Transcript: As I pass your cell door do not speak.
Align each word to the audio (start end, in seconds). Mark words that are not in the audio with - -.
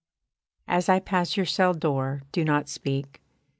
As 0.67 0.89
I 0.89 0.99
pass 0.99 1.37
your 1.37 1.45
cell 1.45 1.75
door 1.75 2.23
do 2.31 2.43
not 2.43 2.67
speak. 2.69 3.21